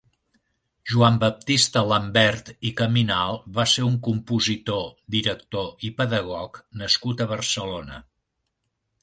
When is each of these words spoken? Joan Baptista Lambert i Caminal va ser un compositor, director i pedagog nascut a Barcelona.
Joan 0.91 1.17
Baptista 1.23 1.83
Lambert 1.91 2.49
i 2.69 2.71
Caminal 2.79 3.37
va 3.59 3.67
ser 3.75 3.85
un 3.89 3.99
compositor, 4.09 4.89
director 5.17 5.69
i 5.91 5.93
pedagog 6.01 6.59
nascut 6.83 7.25
a 7.25 7.31
Barcelona. 7.37 8.03